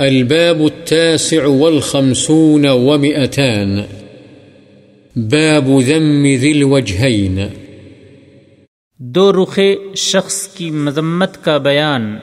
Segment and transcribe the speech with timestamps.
[0.00, 3.84] الباب التاسع والخمسون ومئتان.
[5.16, 7.50] باب ذم ذي الوجهين.
[8.98, 9.60] دو رخ
[9.94, 12.18] شخص کی مذمت کا بیان.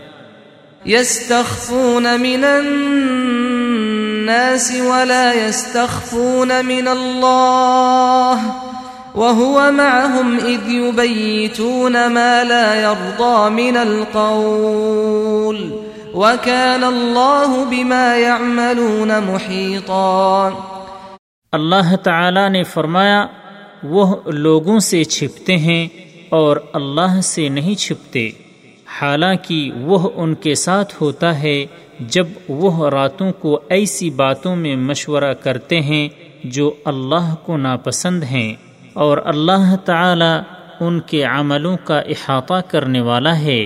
[0.85, 8.39] يستخفون من الناس ولا يستخفون من الله
[9.15, 15.54] وهو معهم إذ يبيتون ما لا يرضى من القول.
[16.15, 20.49] وكان الله بما يعملون محيطا
[21.53, 23.19] اللہ تعالی نے فرمایا،
[23.89, 24.05] وہ
[24.37, 25.83] لوگوں سے چھپتے ہیں
[26.31, 28.23] اور اللہ سے نہیں چھپتے۔
[28.95, 31.57] حالانکہ وہ ان کے ساتھ ہوتا ہے
[32.15, 36.07] جب وہ راتوں کو ایسی باتوں میں مشورہ کرتے ہیں
[36.57, 38.51] جو اللہ کو ناپسند ہیں،
[38.95, 40.33] اور اللہ تعالی
[40.85, 43.65] ان کے عملوں کا احاطہ کرنے والا ہے۔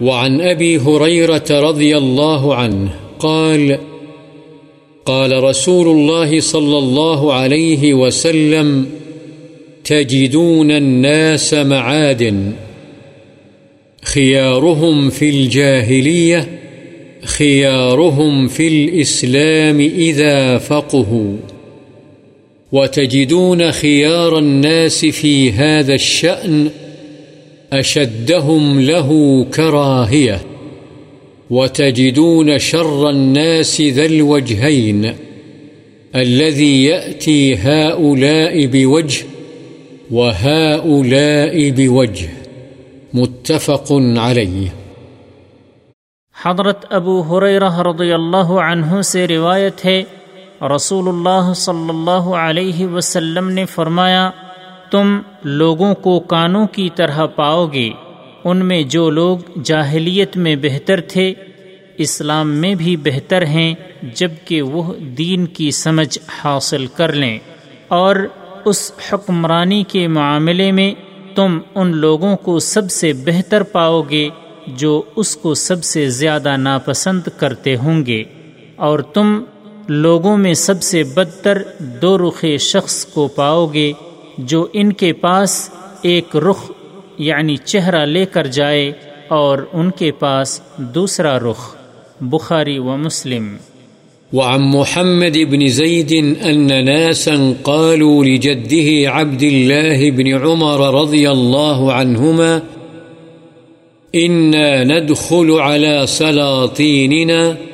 [0.00, 2.88] وعن أبي هريرة رضي الله عنه
[3.18, 3.78] قال
[5.06, 8.86] قال رسول الله صلى الله عليه وسلم،
[9.84, 12.52] تجدون الناس معادن،
[14.02, 16.48] خيارهم في الجاهلية،
[17.24, 21.36] خيارهم في الإسلام إذا فقهوا،
[22.72, 26.70] وتجدون خيار الناس في هذا الشأن
[27.72, 30.40] أشدهم له كراهية
[31.50, 35.14] وتجدون شر الناس ذا الوجهين
[36.16, 39.24] الذي يأتي هؤلاء بوجه
[40.10, 42.28] وهؤلاء بوجه
[43.14, 44.68] متفق عليه
[46.44, 50.02] حضرت ابو حریرہ رضی اللہ عنہ سے روایت ہے،
[50.74, 54.30] رسول اللہ صلی اللہ علیہ وسلم نے فرمایا
[54.90, 57.90] تم لوگوں کو کانوں کی طرح پاؤ گے،
[58.44, 61.34] ان میں جو لوگ جاہلیت میں بہتر تھے،
[61.98, 63.74] اسلام میں بھی بہتر ہیں
[64.14, 67.38] جبکہ وہ دین کی سمجھ حاصل کر لیں۔
[67.88, 68.16] اور
[68.64, 70.94] اس حکمرانی کے معاملے میں
[71.34, 74.28] تم ان لوگوں کو سب سے بہتر پاؤ گے،
[74.66, 78.24] جو اس کو سب سے زیادہ ناپسند کرتے ہوں گے۔
[78.76, 79.44] اور تم
[79.88, 83.92] لوگوں میں سب سے بدتر دو رخ شخص کو پاؤ گے
[84.38, 85.70] جو ان کے پاس
[86.02, 86.70] ایک رخ
[87.18, 88.92] یعنی چہرہ لے کر جائے
[89.28, 91.74] اور ان کے پاس دوسرا رخ،
[92.20, 93.56] بخاری و مسلم۔
[94.32, 96.12] وعن محمد بن زيد
[96.44, 102.58] أن ناسا قالوا لجده عبد الله بن عمر رضي الله عنهما
[104.14, 107.67] إنا ندخل على سلاطيننا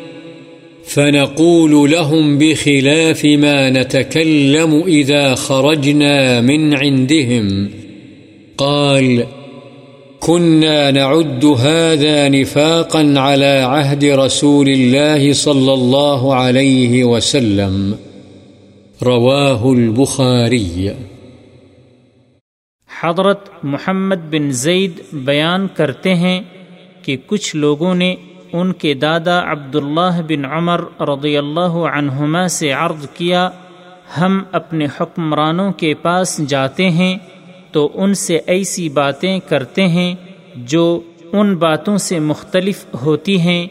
[0.86, 7.68] فنقول لهم بخلاف ما نتكلم إذا خرجنا من عندهم.
[8.56, 9.24] قال
[10.20, 17.92] كنا نعد هذا نفاقا على عهد رسول الله صلى الله عليه وسلم.
[19.02, 20.88] رواه البخاري.
[23.00, 26.40] حضرت محمد بن زید بیان کرتے ہیں
[27.02, 28.14] کہ کچھ لوگوں نے
[28.52, 33.50] ان کے دادا عبداللہ بن عمر رضی اللہ عنہما سے عرض کیا،
[34.20, 37.18] ہم اپنے حکمرانوں کے پاس جاتے ہیں
[37.72, 40.14] تو ان سے ایسی باتیں کرتے ہیں
[40.56, 41.00] جو
[41.32, 43.66] ان باتوں سے مختلف ہوتی ہیں،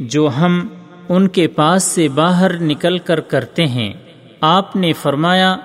[0.00, 0.66] جو ہم
[1.08, 3.92] ان کے پاس سے باہر نکل کر کرتے ہیں۔
[4.40, 5.56] آپ نے فرمایا،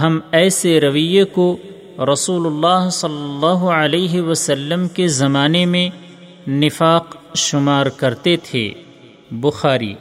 [0.00, 1.56] ہم ایسے رویے کو
[2.12, 5.88] رسول اللہ صلی اللہ علیہ وسلم کے زمانے میں
[6.50, 8.72] نفاق شمار کرتے تھے۔
[9.30, 9.94] بخاری